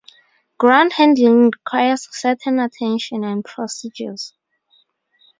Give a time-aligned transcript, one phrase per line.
[0.57, 4.33] Ground handling requires certain attention and procedures.